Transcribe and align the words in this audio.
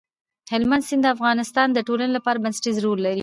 هلمند 0.51 0.83
سیند 0.87 1.03
د 1.05 1.07
افغانستان 1.15 1.67
د 1.73 1.79
ټولنې 1.87 2.11
لپاره 2.17 2.41
بنسټيز 2.43 2.75
رول 2.85 2.99
لري. 3.07 3.19